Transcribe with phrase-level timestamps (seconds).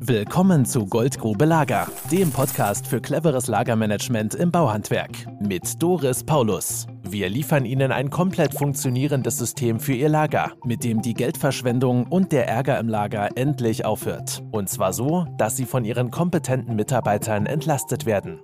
[0.00, 6.86] Willkommen zu Goldgrube Lager, dem Podcast für cleveres Lagermanagement im Bauhandwerk mit Doris Paulus.
[7.02, 12.30] Wir liefern Ihnen ein komplett funktionierendes System für Ihr Lager, mit dem die Geldverschwendung und
[12.30, 14.42] der Ärger im Lager endlich aufhört.
[14.52, 18.40] Und zwar so, dass Sie von Ihren kompetenten Mitarbeitern entlastet werden.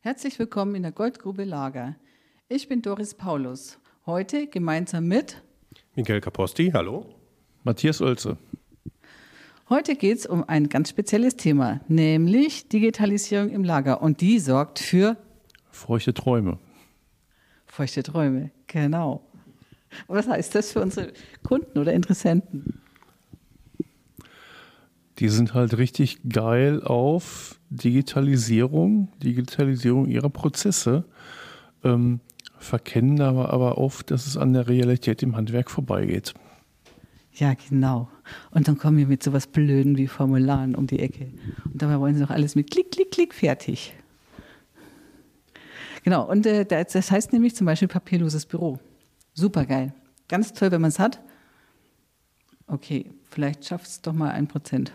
[0.00, 1.96] Herzlich willkommen in der Goldgrube Lager.
[2.48, 3.78] Ich bin Doris Paulus.
[4.04, 5.42] Heute gemeinsam mit
[5.94, 7.06] Miguel Caposti, hallo.
[7.62, 8.36] Matthias Oelze.
[9.70, 14.02] Heute geht es um ein ganz spezielles Thema, nämlich Digitalisierung im Lager.
[14.02, 15.16] Und die sorgt für
[15.70, 16.58] feuchte Träume.
[17.66, 19.22] Feuchte Träume, genau.
[20.06, 22.82] Was heißt das für unsere Kunden oder Interessenten?
[25.18, 31.04] Die sind halt richtig geil auf Digitalisierung, Digitalisierung ihrer Prozesse,
[31.82, 32.20] ähm,
[32.58, 36.34] verkennen aber, aber oft, dass es an der Realität im Handwerk vorbeigeht.
[37.32, 38.08] Ja, genau.
[38.50, 41.30] Und dann kommen wir mit sowas Blöden wie Formularen um die Ecke.
[41.64, 43.94] Und dabei wollen sie doch alles mit Klick, Klick, Klick fertig.
[46.02, 48.78] Genau, und äh, das heißt nämlich zum Beispiel papierloses Büro.
[49.32, 49.94] Super geil.
[50.28, 51.20] Ganz toll, wenn man es hat.
[52.66, 54.92] Okay, vielleicht schafft es doch mal ein Prozent.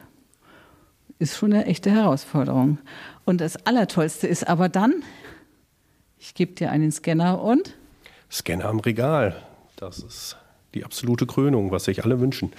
[1.18, 2.78] Ist schon eine echte Herausforderung.
[3.26, 5.04] Und das Allertollste ist aber dann,
[6.18, 7.76] ich gebe dir einen Scanner und?
[8.32, 9.36] Scanner am Regal.
[9.76, 10.38] Das ist
[10.74, 12.52] die absolute Krönung, was sich alle wünschen.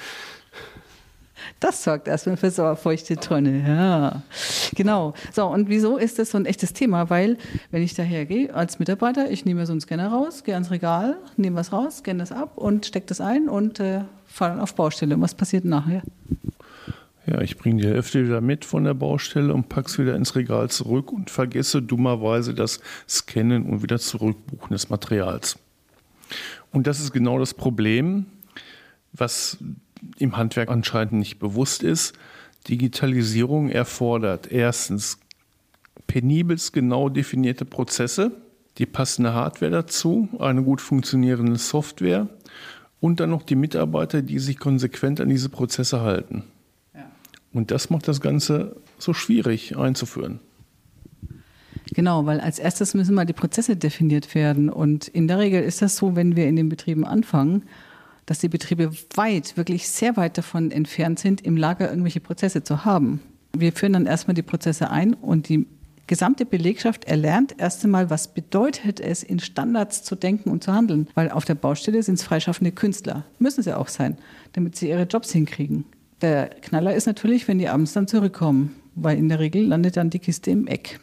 [1.58, 3.64] Das sorgt erstmal für sauerfeuchte Tonne.
[3.66, 4.22] Ja,
[4.74, 5.14] genau.
[5.32, 7.10] So, und wieso ist das so ein echtes Thema?
[7.10, 7.36] Weil,
[7.70, 11.16] wenn ich daher gehe als Mitarbeiter, ich nehme so einen Scanner raus, gehe ans Regal,
[11.36, 14.74] nehme was raus, scanne das ab und stecke das ein und äh, fahre dann auf
[14.74, 15.16] Baustelle.
[15.16, 16.02] Und was passiert nachher?
[17.26, 20.34] Ja, ich bringe die Hälfte wieder mit von der Baustelle und packe es wieder ins
[20.34, 25.58] Regal zurück und vergesse dummerweise das Scannen und wieder Zurückbuchen des Materials.
[26.72, 28.26] Und das ist genau das Problem,
[29.12, 29.58] was
[30.18, 32.14] im Handwerk anscheinend nicht bewusst ist.
[32.68, 35.18] Digitalisierung erfordert erstens
[36.06, 38.32] penibelst genau definierte Prozesse,
[38.78, 42.28] die passende Hardware dazu, eine gut funktionierende Software
[43.00, 46.44] und dann noch die Mitarbeiter, die sich konsequent an diese Prozesse halten.
[46.94, 47.10] Ja.
[47.52, 50.40] Und das macht das Ganze so schwierig einzuführen.
[51.92, 54.70] Genau, weil als erstes müssen mal die Prozesse definiert werden.
[54.70, 57.64] Und in der Regel ist das so, wenn wir in den Betrieben anfangen,
[58.30, 62.84] dass die Betriebe weit, wirklich sehr weit davon entfernt sind, im Lager irgendwelche Prozesse zu
[62.84, 63.18] haben.
[63.58, 65.66] Wir führen dann erstmal die Prozesse ein und die
[66.06, 71.08] gesamte Belegschaft erlernt erst einmal, was bedeutet es, in Standards zu denken und zu handeln.
[71.16, 73.24] Weil auf der Baustelle sind es freischaffende Künstler.
[73.40, 74.16] Müssen sie auch sein,
[74.52, 75.84] damit sie ihre Jobs hinkriegen.
[76.22, 80.10] Der Knaller ist natürlich, wenn die abends dann zurückkommen, weil in der Regel landet dann
[80.10, 81.00] die Kiste im Eck.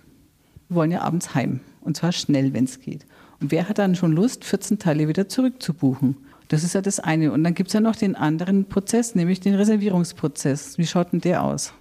[0.70, 1.60] Wir wollen ja abends heim.
[1.82, 3.06] Und zwar schnell, wenn es geht.
[3.42, 6.16] Und wer hat dann schon Lust, 14 Teile wieder zurückzubuchen?
[6.48, 7.32] Das ist ja das eine.
[7.32, 10.78] Und dann gibt es ja noch den anderen Prozess, nämlich den Reservierungsprozess.
[10.78, 11.74] Wie schaut denn der aus?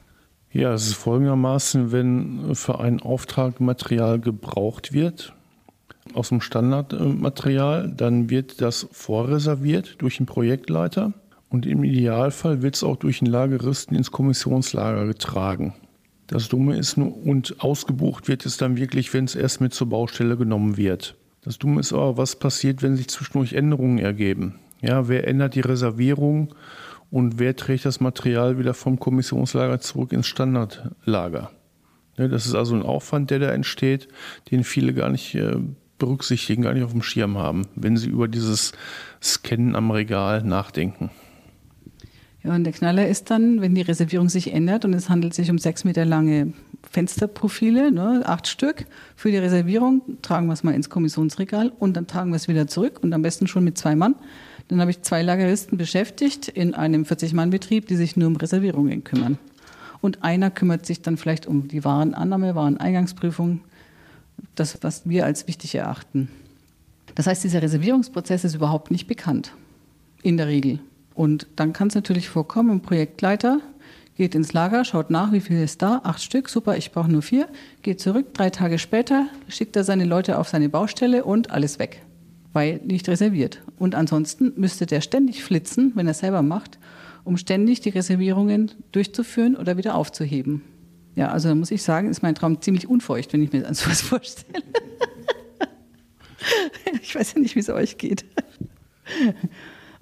[0.52, 5.34] Ja, es ist folgendermaßen, wenn für einen Auftrag Material gebraucht wird,
[6.14, 11.12] aus dem Standardmaterial, dann wird das vorreserviert durch den Projektleiter
[11.48, 15.74] und im Idealfall wird es auch durch den Lageristen ins Kommissionslager getragen.
[16.26, 19.88] Das Dumme ist nur, und ausgebucht wird es dann wirklich, wenn es erst mit zur
[19.88, 21.16] Baustelle genommen wird.
[21.46, 24.56] Das Dumme ist aber, was passiert, wenn sich zwischendurch Änderungen ergeben.
[24.82, 26.52] Ja, wer ändert die Reservierung
[27.12, 31.52] und wer trägt das Material wieder vom Kommissionslager zurück ins Standardlager?
[32.18, 34.08] Ja, das ist also ein Aufwand, der da entsteht,
[34.50, 35.56] den viele gar nicht äh,
[35.98, 38.72] berücksichtigen, gar nicht auf dem Schirm haben, wenn sie über dieses
[39.22, 41.10] Scannen am Regal nachdenken.
[42.46, 45.58] Und der Knaller ist dann, wenn die Reservierung sich ändert und es handelt sich um
[45.58, 46.52] sechs Meter lange
[46.90, 48.86] Fensterprofile, ne, acht Stück
[49.16, 52.66] für die Reservierung, tragen wir es mal ins Kommissionsregal und dann tragen wir es wieder
[52.66, 54.14] zurück und am besten schon mit zwei Mann.
[54.68, 59.38] Dann habe ich zwei Lageristen beschäftigt in einem 40-Mann-Betrieb, die sich nur um Reservierungen kümmern.
[60.00, 63.60] Und einer kümmert sich dann vielleicht um die Warenannahme, Wareneingangsprüfung,
[64.54, 66.28] das, was wir als wichtig erachten.
[67.14, 69.52] Das heißt, dieser Reservierungsprozess ist überhaupt nicht bekannt.
[70.22, 70.80] In der Regel.
[71.16, 73.60] Und dann kann es natürlich vorkommen, ein Projektleiter
[74.16, 77.22] geht ins Lager, schaut nach, wie viel ist da, acht Stück, super, ich brauche nur
[77.22, 77.48] vier,
[77.82, 82.02] geht zurück, drei Tage später schickt er seine Leute auf seine Baustelle und alles weg,
[82.52, 83.62] weil nicht reserviert.
[83.78, 86.78] Und ansonsten müsste der ständig flitzen, wenn er selber macht,
[87.24, 90.62] um ständig die Reservierungen durchzuführen oder wieder aufzuheben.
[91.14, 93.90] Ja, also da muss ich sagen, ist mein Traum ziemlich unfeucht, wenn ich mir so
[93.90, 94.62] was vorstelle.
[97.02, 98.26] ich weiß ja nicht, wie es euch geht.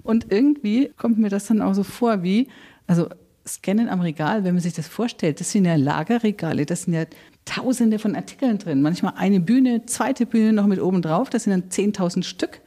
[0.05, 2.47] Und irgendwie kommt mir das dann auch so vor wie,
[2.87, 3.09] also
[3.47, 7.05] Scannen am Regal, wenn man sich das vorstellt, das sind ja Lagerregale, das sind ja
[7.45, 8.81] tausende von Artikeln drin.
[8.81, 12.61] Manchmal eine Bühne, zweite Bühne noch mit oben drauf, das sind dann 10.000 Stück.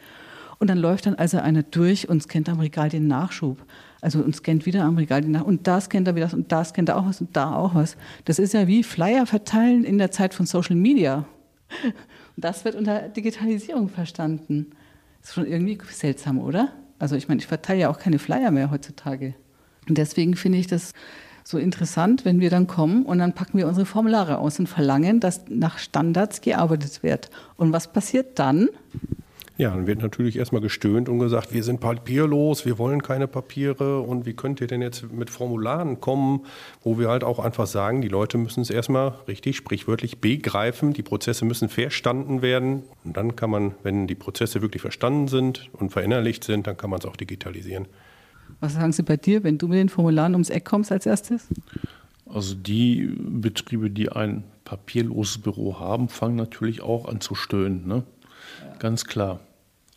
[0.58, 3.64] Und dann läuft dann also einer durch und scannt am Regal den Nachschub.
[4.00, 6.64] Also und scannt wieder am Regal die nach und da scannt er wieder und da
[6.64, 7.96] scannt er auch was und da auch was.
[8.24, 11.26] Das ist ja wie Flyer verteilen in der Zeit von Social Media.
[11.84, 11.94] Und
[12.44, 14.70] das wird unter Digitalisierung verstanden.
[15.22, 16.72] Ist schon irgendwie seltsam, oder?
[16.98, 19.34] Also ich meine, ich verteile ja auch keine Flyer mehr heutzutage.
[19.88, 20.92] Und deswegen finde ich das
[21.44, 25.18] so interessant, wenn wir dann kommen und dann packen wir unsere Formulare aus und verlangen,
[25.18, 27.30] dass nach Standards gearbeitet wird.
[27.56, 28.68] Und was passiert dann?
[29.58, 34.00] Ja, dann wird natürlich erstmal gestöhnt und gesagt, wir sind papierlos, wir wollen keine Papiere
[34.00, 36.44] und wie könnt ihr denn jetzt mit Formularen kommen,
[36.84, 41.02] wo wir halt auch einfach sagen, die Leute müssen es erstmal richtig sprichwörtlich begreifen, die
[41.02, 45.90] Prozesse müssen verstanden werden und dann kann man, wenn die Prozesse wirklich verstanden sind und
[45.90, 47.88] verinnerlicht sind, dann kann man es auch digitalisieren.
[48.60, 51.48] Was sagen Sie bei dir, wenn du mit den Formularen ums Eck kommst als erstes?
[52.26, 57.88] Also die Betriebe, die ein papierloses Büro haben, fangen natürlich auch an zu stöhnen.
[57.88, 58.04] Ne?
[58.62, 58.76] Ja.
[58.78, 59.40] Ganz klar.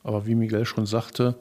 [0.04, 1.36] Aber wie Miguel schon sagte,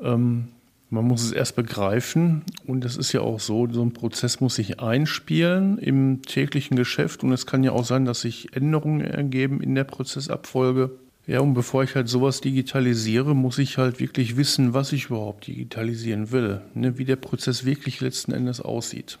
[0.00, 0.48] ähm,
[0.90, 4.54] man muss es erst begreifen und es ist ja auch so, so ein Prozess muss
[4.54, 9.60] sich einspielen im täglichen Geschäft und es kann ja auch sein, dass sich Änderungen ergeben
[9.60, 10.90] in der Prozessabfolge.
[11.26, 15.46] Ja, und bevor ich halt sowas digitalisiere, muss ich halt wirklich wissen, was ich überhaupt
[15.46, 19.18] digitalisieren will, ne, wie der Prozess wirklich letzten Endes aussieht.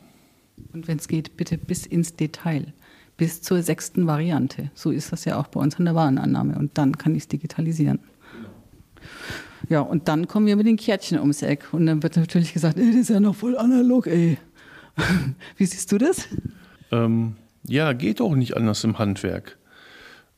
[0.72, 2.72] Und wenn es geht, bitte bis ins Detail,
[3.18, 4.70] bis zur sechsten Variante.
[4.74, 7.28] So ist das ja auch bei uns an der Warenannahme und dann kann ich es
[7.28, 7.98] digitalisieren.
[9.68, 11.72] Ja, und dann kommen wir mit den Kärtchen ums Eck.
[11.72, 14.38] Und dann wird natürlich gesagt, ey, das ist ja noch voll analog, ey.
[15.56, 16.26] Wie siehst du das?
[16.90, 17.36] Ähm,
[17.66, 19.58] ja, geht auch nicht anders im Handwerk.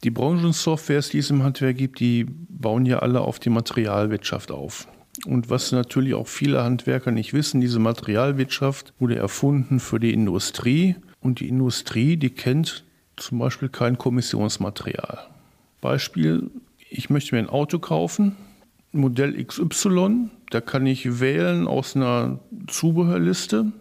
[0.02, 4.88] Die Branchensoftwares, die es im Handwerk gibt, die bauen ja alle auf die Materialwirtschaft auf.
[5.26, 10.96] Und was natürlich auch viele Handwerker nicht wissen, diese Materialwirtschaft wurde erfunden für die Industrie.
[11.20, 12.84] Und die Industrie, die kennt
[13.16, 15.18] zum Beispiel kein Kommissionsmaterial.
[15.80, 16.50] Beispiel,
[16.88, 18.36] ich möchte mir ein Auto kaufen,
[18.92, 23.72] Modell XY, da kann ich wählen aus einer Zubehörliste.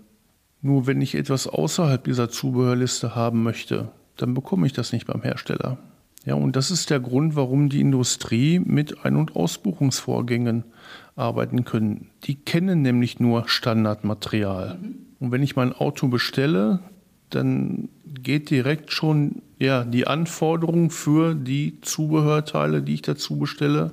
[0.62, 5.22] Nur wenn ich etwas außerhalb dieser Zubehörliste haben möchte, dann bekomme ich das nicht beim
[5.22, 5.78] Hersteller.
[6.26, 10.66] Ja, und das ist der Grund, warum die Industrie mit Ein- und Ausbuchungsvorgängen
[11.16, 12.10] arbeiten können.
[12.26, 14.78] Die kennen nämlich nur Standardmaterial.
[14.78, 14.96] Mhm.
[15.20, 16.80] Und wenn ich mein Auto bestelle,
[17.30, 23.92] dann geht direkt schon ja, die Anforderung für die Zubehörteile, die ich dazu bestelle,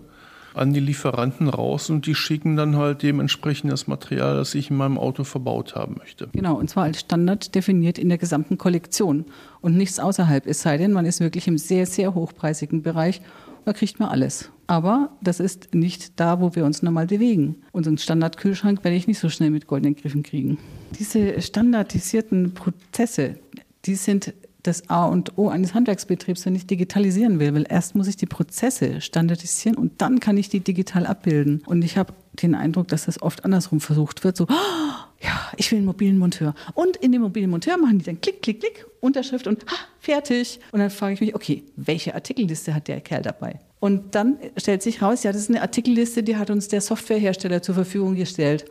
[0.57, 4.77] an die Lieferanten raus und die schicken dann halt dementsprechend das Material, das ich in
[4.77, 6.29] meinem Auto verbaut haben möchte.
[6.33, 9.27] Genau, und zwar als Standard definiert in der gesamten Kollektion
[9.61, 13.21] und nichts außerhalb, es sei denn, man ist wirklich im sehr, sehr hochpreisigen Bereich
[13.67, 14.53] da kriegt man alles.
[14.69, 17.57] Aber das ist nicht da, wo wir uns normal bewegen.
[17.73, 20.57] Unseren Standardkühlschrank werde ich nicht so schnell mit goldenen Griffen kriegen.
[20.97, 23.41] Diese standardisierten Prozesse,
[23.85, 24.35] die sind
[24.67, 27.55] das A und O eines Handwerksbetriebs, wenn ich digitalisieren will.
[27.55, 31.63] Weil erst muss ich die Prozesse standardisieren und dann kann ich die digital abbilden.
[31.67, 34.37] Und ich habe den Eindruck, dass das oft andersrum versucht wird.
[34.37, 36.55] So, oh, ja, ich will einen mobilen Monteur.
[36.75, 40.61] Und in dem mobilen Monteur machen die dann Klick, Klick, Klick, Unterschrift und ha, fertig.
[40.73, 43.61] Und dann frage ich mich, okay, welche Artikelliste hat der Kerl dabei?
[43.81, 47.63] Und dann stellt sich raus, ja, das ist eine Artikelliste, die hat uns der Softwarehersteller
[47.63, 48.65] zur Verfügung gestellt.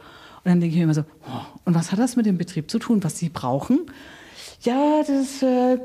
[0.43, 2.69] Und dann denke ich mir immer so, oh, und was hat das mit dem Betrieb
[2.69, 3.79] zu tun, was sie brauchen?
[4.65, 5.77] Ja, das, äh,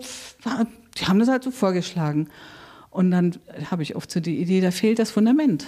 [0.98, 2.28] die haben das halt so vorgeschlagen.
[2.90, 3.36] Und dann
[3.70, 5.64] habe ich oft so die Idee, da fehlt das Fundament.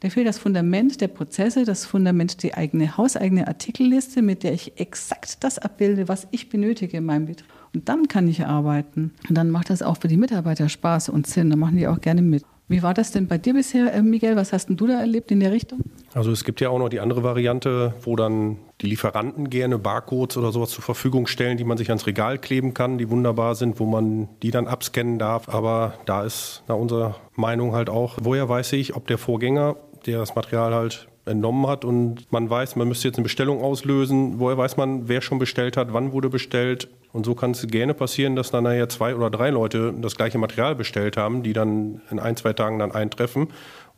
[0.00, 4.80] Da fehlt das Fundament der Prozesse, das Fundament die eigene hauseigene Artikelliste, mit der ich
[4.80, 7.46] exakt das abbilde, was ich benötige in meinem Betrieb.
[7.72, 9.12] Und dann kann ich arbeiten.
[9.28, 11.50] Und dann macht das auch für die Mitarbeiter Spaß und Sinn.
[11.50, 12.44] Da machen die auch gerne mit.
[12.66, 14.34] Wie war das denn bei dir bisher, äh, Miguel?
[14.34, 15.80] Was hast denn du da erlebt in der Richtung?
[16.14, 20.36] Also es gibt ja auch noch die andere Variante, wo dann die Lieferanten gerne Barcodes
[20.36, 23.78] oder sowas zur Verfügung stellen, die man sich ans Regal kleben kann, die wunderbar sind,
[23.78, 25.48] wo man die dann abscannen darf.
[25.48, 30.18] Aber da ist nach unserer Meinung halt auch, woher weiß ich, ob der Vorgänger, der
[30.18, 34.40] das Material halt entnommen hat und man weiß, man müsste jetzt eine Bestellung auslösen.
[34.40, 36.88] Woher weiß man, wer schon bestellt hat, wann wurde bestellt?
[37.12, 40.38] Und so kann es gerne passieren, dass dann nachher zwei oder drei Leute das gleiche
[40.38, 43.48] Material bestellt haben, die dann in ein, zwei Tagen dann eintreffen.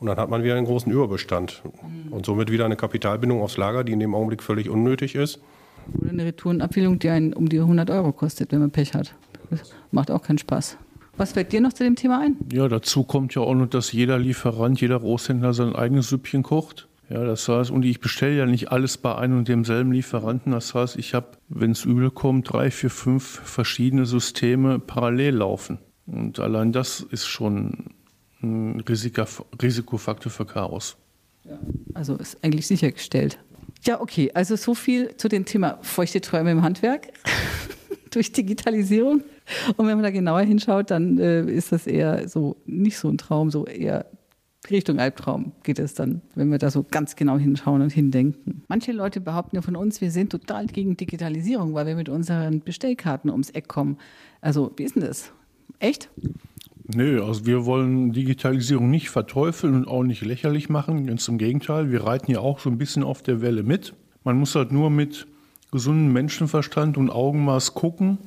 [0.05, 1.63] Und dann hat man wieder einen großen Überbestand.
[2.11, 5.41] Und somit wieder eine Kapitalbindung aufs Lager, die in dem Augenblick völlig unnötig ist.
[5.99, 9.15] Oder eine Retourenabwählung, die einen um die 100 Euro kostet, wenn man Pech hat.
[9.49, 10.77] Das macht auch keinen Spaß.
[11.17, 12.37] Was fällt dir noch zu dem Thema ein?
[12.53, 16.87] Ja, dazu kommt ja auch noch, dass jeder Lieferant, jeder Großhändler sein eigenes Süppchen kocht.
[17.09, 20.53] Ja, das heißt, und ich bestelle ja nicht alles bei einem und demselben Lieferanten.
[20.53, 25.79] Das heißt, ich habe, wenn es übel kommt, drei, vier, fünf verschiedene Systeme parallel laufen.
[26.05, 27.95] Und allein das ist schon
[28.45, 30.97] ein Risikofaktor für Chaos.
[31.95, 33.39] Also ist eigentlich sichergestellt.
[33.83, 37.09] Ja, okay, also so viel zu dem Thema feuchte Träume im Handwerk
[38.11, 39.23] durch Digitalisierung.
[39.77, 43.19] Und wenn man da genauer hinschaut, dann äh, ist das eher so nicht so ein
[43.19, 44.07] Traum, so eher
[44.71, 48.63] Richtung Albtraum geht es dann, wenn wir da so ganz genau hinschauen und hindenken.
[48.69, 52.61] Manche Leute behaupten ja von uns, wir sind total gegen Digitalisierung, weil wir mit unseren
[52.61, 53.99] Bestellkarten ums Eck kommen.
[54.41, 55.33] Also, wie ist denn das?
[55.79, 56.09] Echt?
[56.87, 61.07] Nö, also wir wollen Digitalisierung nicht verteufeln und auch nicht lächerlich machen.
[61.07, 63.95] Ganz im Gegenteil, wir reiten ja auch so ein bisschen auf der Welle mit.
[64.23, 65.27] Man muss halt nur mit
[65.73, 68.19] gesundem Menschenverstand und Augenmaß gucken,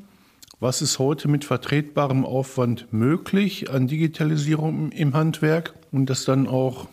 [0.60, 6.88] was ist heute mit vertretbarem Aufwand möglich an Digitalisierung im Handwerk und das dann auch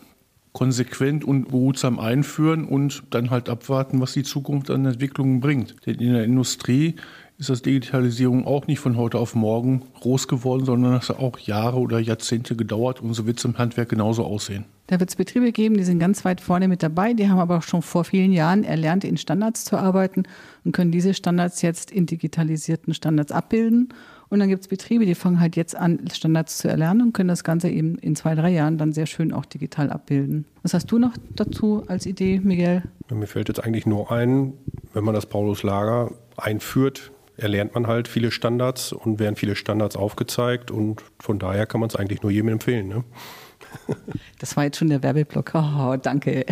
[0.55, 5.75] konsequent und behutsam einführen und dann halt abwarten, was die Zukunft an Entwicklungen bringt.
[5.85, 6.95] Denn in der Industrie
[7.37, 11.37] ist das Digitalisierung auch nicht von heute auf morgen groß geworden, sondern es hat auch
[11.39, 14.63] Jahre oder Jahrzehnte gedauert und so wird es im Handwerk genauso aussehen.
[14.87, 17.57] Da wird es Betriebe geben, die sind ganz weit vorne mit dabei, die haben aber
[17.57, 20.23] auch schon vor vielen Jahren erlernt, in Standards zu arbeiten
[20.63, 23.89] und können diese Standards jetzt in digitalisierten Standards abbilden.
[24.29, 27.29] Und dann gibt es Betriebe, die fangen halt jetzt an, Standards zu erlernen und können
[27.29, 30.45] das Ganze eben in zwei, drei Jahren dann sehr schön auch digital abbilden.
[30.63, 32.83] Was hast du noch dazu als Idee, Miguel?
[33.11, 34.53] Mir fällt jetzt eigentlich nur ein,
[34.93, 40.71] wenn man das Paulus-Lager einführt, erlernt man halt viele Standards und werden viele Standards aufgezeigt
[40.71, 42.87] und von daher kann man es eigentlich nur jedem empfehlen.
[42.87, 43.03] Ne?
[44.39, 45.51] Das war jetzt schon der Werbeblock.
[45.53, 46.45] Oh, danke.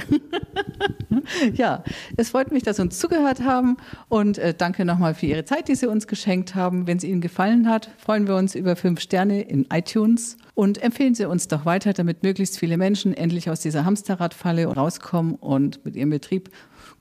[1.54, 1.84] ja,
[2.18, 3.78] es freut mich, dass Sie uns zugehört haben
[4.10, 6.88] und äh, danke nochmal für Ihre Zeit, die Sie uns geschenkt haben.
[6.88, 11.16] Wenn es Ihnen gefallen hat, freuen wir uns über fünf Sterne in iTunes und empfehlen
[11.16, 15.96] Sie uns doch weiter, damit möglichst viele Menschen endlich aus dieser Hamsterradfalle rauskommen und mit
[15.96, 16.50] ihrem Betrieb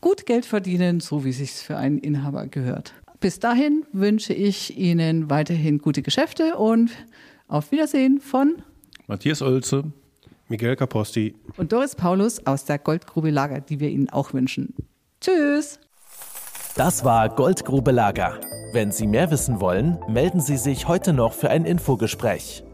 [0.00, 2.94] gut Geld verdienen, so wie es sich für einen Inhaber gehört.
[3.20, 6.90] Bis dahin wünsche ich Ihnen weiterhin gute Geschäfte und
[7.46, 8.62] auf Wiedersehen von
[9.06, 9.92] Matthias Oelze,
[10.52, 14.74] Miguel Caposti und Doris Paulus aus der Goldgrube Lager, die wir Ihnen auch wünschen.
[15.18, 15.80] Tschüss!
[16.76, 18.38] Das war Goldgrube Lager.
[18.74, 22.64] Wenn Sie mehr wissen wollen, melden Sie sich heute noch für ein Infogespräch.